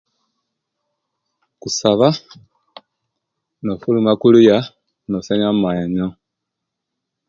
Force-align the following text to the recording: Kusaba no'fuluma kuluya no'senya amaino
Kusaba 1.61 2.07
no'fuluma 3.65 4.11
kuluya 4.21 4.57
no'senya 5.09 5.47
amaino 5.53 6.07